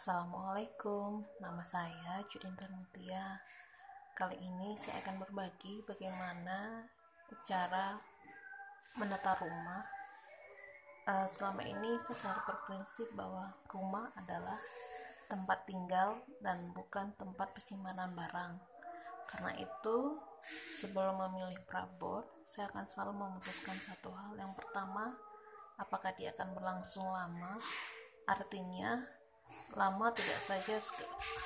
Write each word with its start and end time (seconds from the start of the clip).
Assalamualaikum, 0.00 1.28
nama 1.44 1.60
saya 1.60 2.24
Judintar 2.32 2.72
Mutia. 2.72 3.36
Kali 4.16 4.32
ini 4.40 4.72
saya 4.80 4.96
akan 5.04 5.20
berbagi 5.20 5.84
bagaimana 5.84 6.88
cara 7.44 8.00
menata 8.96 9.36
rumah. 9.44 9.84
Uh, 11.04 11.28
selama 11.28 11.60
ini 11.68 12.00
saya 12.00 12.16
selalu 12.16 12.40
berprinsip 12.48 13.12
bahwa 13.12 13.52
rumah 13.68 14.08
adalah 14.16 14.56
tempat 15.28 15.68
tinggal 15.68 16.24
dan 16.40 16.72
bukan 16.72 17.12
tempat 17.20 17.52
penyimpanan 17.52 18.16
barang. 18.16 18.56
Karena 19.28 19.52
itu, 19.60 20.16
sebelum 20.80 21.28
memilih 21.28 21.60
prabot, 21.68 22.24
saya 22.48 22.72
akan 22.72 22.88
selalu 22.88 23.20
memutuskan 23.20 23.76
satu 23.84 24.08
hal. 24.16 24.32
Yang 24.40 24.64
pertama, 24.64 25.12
apakah 25.76 26.16
dia 26.16 26.32
akan 26.32 26.56
berlangsung 26.56 27.04
lama? 27.04 27.60
Artinya, 28.24 29.19
lama 29.78 30.10
tidak 30.10 30.40
saja 30.42 30.76